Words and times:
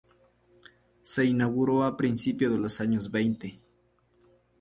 Se 1.03 1.25
inauguró 1.25 1.83
a 1.83 1.95
principio 1.95 2.49
de 2.49 2.57
los 2.57 2.81
años 2.81 3.11
veinte. 3.11 3.61